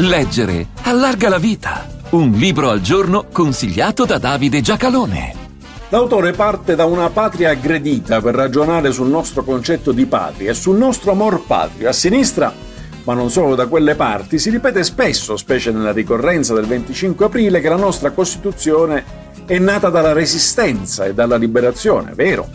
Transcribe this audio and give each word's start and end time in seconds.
Leggere 0.00 0.68
allarga 0.82 1.28
la 1.28 1.38
vita. 1.38 1.84
Un 2.10 2.30
libro 2.30 2.70
al 2.70 2.80
giorno 2.80 3.26
consigliato 3.32 4.04
da 4.04 4.18
Davide 4.18 4.60
Giacalone. 4.60 5.34
L'autore 5.88 6.30
parte 6.30 6.76
da 6.76 6.84
una 6.84 7.10
patria 7.10 7.50
aggredita 7.50 8.20
per 8.20 8.36
ragionare 8.36 8.92
sul 8.92 9.08
nostro 9.08 9.42
concetto 9.42 9.90
di 9.90 10.06
patria 10.06 10.52
e 10.52 10.54
sul 10.54 10.76
nostro 10.76 11.10
amor 11.10 11.44
patrio. 11.44 11.88
A 11.88 11.92
sinistra, 11.92 12.54
ma 13.02 13.14
non 13.14 13.28
solo 13.28 13.56
da 13.56 13.66
quelle 13.66 13.96
parti, 13.96 14.38
si 14.38 14.50
ripete 14.50 14.84
spesso, 14.84 15.36
specie 15.36 15.72
nella 15.72 15.90
ricorrenza 15.90 16.54
del 16.54 16.66
25 16.66 17.26
aprile, 17.26 17.60
che 17.60 17.68
la 17.68 17.74
nostra 17.74 18.12
Costituzione 18.12 19.04
è 19.46 19.58
nata 19.58 19.90
dalla 19.90 20.12
resistenza 20.12 21.06
e 21.06 21.12
dalla 21.12 21.36
liberazione, 21.36 22.12
vero? 22.14 22.48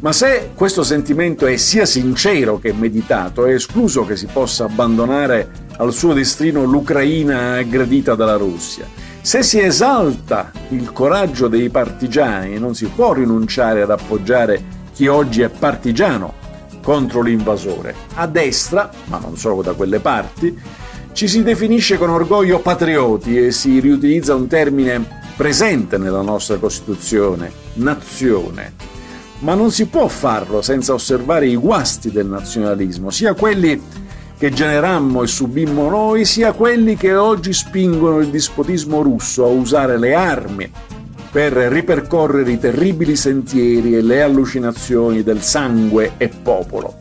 Ma 0.00 0.12
se 0.12 0.52
questo 0.54 0.82
sentimento 0.82 1.44
è 1.44 1.56
sia 1.56 1.84
sincero 1.84 2.58
che 2.58 2.72
meditato, 2.72 3.44
è 3.44 3.52
escluso 3.52 4.06
che 4.06 4.16
si 4.16 4.26
possa 4.32 4.64
abbandonare 4.64 5.68
al 5.76 5.92
suo 5.92 6.14
destino 6.14 6.64
l'Ucraina 6.64 7.56
aggredita 7.56 8.14
dalla 8.14 8.36
Russia. 8.36 8.86
Se 9.20 9.42
si 9.42 9.60
esalta 9.60 10.52
il 10.70 10.90
coraggio 10.92 11.48
dei 11.48 11.68
partigiani, 11.68 12.58
non 12.58 12.74
si 12.74 12.86
può 12.86 13.12
rinunciare 13.12 13.82
ad 13.82 13.90
appoggiare 13.90 14.78
chi 14.94 15.06
oggi 15.06 15.42
è 15.42 15.50
partigiano 15.50 16.32
contro 16.82 17.20
l'invasore. 17.20 17.94
A 18.14 18.26
destra, 18.26 18.90
ma 19.08 19.18
non 19.18 19.36
solo 19.36 19.60
da 19.60 19.74
quelle 19.74 20.00
parti, 20.00 20.58
ci 21.12 21.28
si 21.28 21.42
definisce 21.42 21.98
con 21.98 22.08
orgoglio 22.08 22.60
patrioti 22.60 23.36
e 23.36 23.50
si 23.50 23.78
riutilizza 23.80 24.34
un 24.34 24.46
termine 24.46 25.04
presente 25.36 25.98
nella 25.98 26.22
nostra 26.22 26.56
Costituzione, 26.56 27.52
nazione 27.74 28.90
ma 29.40 29.54
non 29.54 29.70
si 29.70 29.86
può 29.86 30.08
farlo 30.08 30.62
senza 30.62 30.94
osservare 30.94 31.46
i 31.46 31.56
guasti 31.56 32.10
del 32.10 32.26
nazionalismo, 32.26 33.10
sia 33.10 33.34
quelli 33.34 33.80
che 34.38 34.50
generammo 34.50 35.22
e 35.22 35.26
subimmo 35.26 35.90
noi, 35.90 36.24
sia 36.24 36.52
quelli 36.52 36.96
che 36.96 37.14
oggi 37.14 37.52
spingono 37.52 38.20
il 38.20 38.28
dispotismo 38.28 39.02
russo 39.02 39.44
a 39.44 39.48
usare 39.48 39.98
le 39.98 40.14
armi 40.14 40.70
per 41.30 41.52
ripercorrere 41.52 42.50
i 42.50 42.58
terribili 42.58 43.16
sentieri 43.16 43.94
e 43.94 44.02
le 44.02 44.22
allucinazioni 44.22 45.22
del 45.22 45.42
sangue 45.42 46.14
e 46.16 46.28
popolo. 46.28 46.96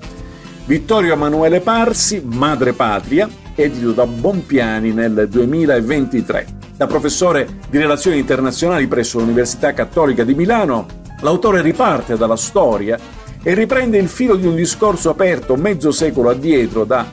Vittorio 0.66 1.14
Emanuele 1.14 1.62
Parsi, 1.62 2.22
Madre 2.24 2.74
Patria, 2.74 3.28
edito 3.56 3.92
da 3.92 4.06
Bompiani 4.06 4.92
nel 4.92 5.28
2023. 5.28 6.46
Da 6.78 6.86
professore 6.86 7.48
di 7.70 7.78
relazioni 7.78 8.20
internazionali 8.20 8.86
presso 8.88 9.18
l'Università 9.18 9.74
Cattolica 9.74 10.24
di 10.24 10.36
Milano, 10.36 10.86
L'autore 11.22 11.62
riparte 11.62 12.18
dalla 12.18 12.36
storia 12.36 12.98
e 13.42 13.54
riprende 13.54 13.98
il 13.98 14.08
filo 14.08 14.36
di 14.36 14.48
un 14.48 14.56
discorso 14.56 15.10
aperto 15.10 15.56
mezzo 15.56 15.92
secolo 15.92 16.30
addietro 16.30 16.86
da 16.86 17.06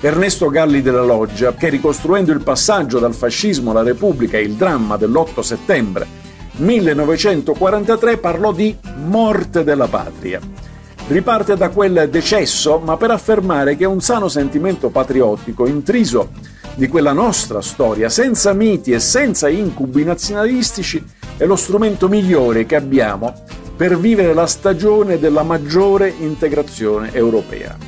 Ernesto 0.00 0.48
Galli 0.48 0.80
della 0.80 1.04
Loggia, 1.04 1.54
che 1.54 1.68
ricostruendo 1.68 2.32
il 2.32 2.42
passaggio 2.42 2.98
dal 2.98 3.14
fascismo 3.14 3.70
alla 3.70 3.82
Repubblica 3.82 4.38
e 4.38 4.42
il 4.42 4.54
dramma 4.54 4.96
dell'8 4.96 5.40
settembre 5.40 6.20
1943 6.60 8.18
parlò 8.18 8.52
di 8.52 8.76
morte 9.04 9.64
della 9.64 9.88
patria. 9.88 10.40
Riparte 11.06 11.56
da 11.56 11.70
quel 11.70 12.08
decesso, 12.10 12.78
ma 12.78 12.96
per 12.96 13.10
affermare 13.10 13.76
che 13.76 13.84
un 13.84 14.00
sano 14.00 14.28
sentimento 14.28 14.90
patriottico 14.90 15.66
intriso 15.66 16.30
di 16.74 16.86
quella 16.86 17.12
nostra 17.12 17.60
storia, 17.60 18.08
senza 18.08 18.52
miti 18.52 18.92
e 18.92 19.00
senza 19.00 19.48
incubi 19.48 20.04
nazionalistici, 20.04 21.02
è 21.40 21.46
lo 21.46 21.56
strumento 21.56 22.06
migliore 22.06 22.66
che 22.66 22.76
abbiamo 22.76 23.32
per 23.74 23.98
vivere 23.98 24.34
la 24.34 24.46
stagione 24.46 25.18
della 25.18 25.42
maggiore 25.42 26.12
integrazione 26.18 27.14
europea. 27.14 27.78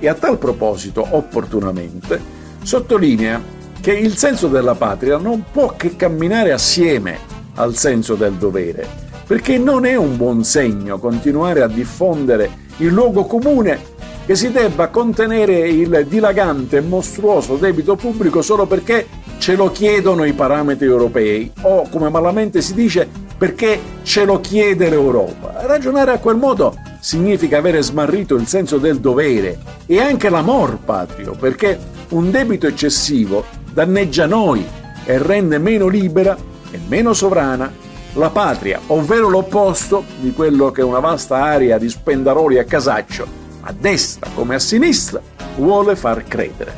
E 0.00 0.08
a 0.08 0.14
tal 0.14 0.38
proposito, 0.38 1.06
opportunamente, 1.08 2.20
sottolinea 2.64 3.40
che 3.80 3.92
il 3.92 4.16
senso 4.16 4.48
della 4.48 4.74
patria 4.74 5.18
non 5.18 5.44
può 5.52 5.76
che 5.76 5.94
camminare 5.94 6.50
assieme 6.50 7.16
al 7.54 7.76
senso 7.76 8.16
del 8.16 8.32
dovere, 8.32 8.88
perché 9.24 9.56
non 9.56 9.86
è 9.86 9.94
un 9.94 10.16
buon 10.16 10.42
segno 10.42 10.98
continuare 10.98 11.62
a 11.62 11.68
diffondere 11.68 12.50
il 12.78 12.88
luogo 12.88 13.24
comune 13.24 13.94
che 14.26 14.34
si 14.34 14.50
debba 14.50 14.88
contenere 14.88 15.68
il 15.68 16.06
dilagante 16.08 16.78
e 16.78 16.80
mostruoso 16.80 17.54
debito 17.54 17.94
pubblico 17.94 18.42
solo 18.42 18.66
perché 18.66 19.06
ce 19.38 19.54
lo 19.54 19.70
chiedono 19.70 20.24
i 20.24 20.32
parametri 20.32 20.86
europei 20.86 21.50
o, 21.62 21.88
come 21.88 22.08
malamente 22.08 22.60
si 22.60 22.74
dice, 22.74 23.08
perché 23.36 23.78
ce 24.02 24.24
lo 24.24 24.40
chiede 24.40 24.88
l'Europa. 24.88 25.66
Ragionare 25.66 26.12
a 26.12 26.18
quel 26.18 26.36
modo 26.36 26.76
significa 27.00 27.58
avere 27.58 27.82
smarrito 27.82 28.34
il 28.34 28.46
senso 28.46 28.78
del 28.78 28.98
dovere 28.98 29.58
e 29.86 30.00
anche 30.00 30.28
l'amor 30.28 30.78
patrio, 30.78 31.32
perché 31.32 31.78
un 32.10 32.30
debito 32.30 32.66
eccessivo 32.66 33.44
danneggia 33.72 34.26
noi 34.26 34.64
e 35.04 35.18
rende 35.18 35.58
meno 35.58 35.86
libera 35.86 36.36
e 36.70 36.80
meno 36.88 37.12
sovrana 37.12 37.72
la 38.14 38.30
patria, 38.30 38.80
ovvero 38.86 39.28
l'opposto 39.28 40.04
di 40.18 40.32
quello 40.32 40.70
che 40.70 40.82
una 40.82 41.00
vasta 41.00 41.36
area 41.36 41.78
di 41.78 41.88
spendaroli 41.88 42.58
a 42.58 42.64
casaccio, 42.64 43.26
a 43.60 43.74
destra 43.78 44.30
come 44.34 44.54
a 44.54 44.58
sinistra, 44.58 45.20
vuole 45.56 45.94
far 45.96 46.24
credere. 46.24 46.72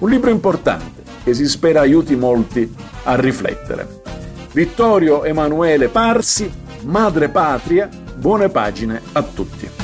Un 0.00 0.10
libro 0.10 0.30
importante 0.30 1.01
che 1.22 1.34
si 1.34 1.46
spera 1.46 1.80
aiuti 1.80 2.16
molti 2.16 2.72
a 3.04 3.14
riflettere. 3.14 4.00
Vittorio 4.52 5.24
Emanuele 5.24 5.88
Parsi, 5.88 6.50
Madre 6.82 7.28
Patria, 7.28 7.88
buone 8.16 8.48
pagine 8.48 9.00
a 9.12 9.22
tutti. 9.22 9.81